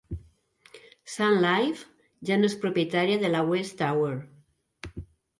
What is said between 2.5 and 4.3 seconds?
és propietària de la West Tower.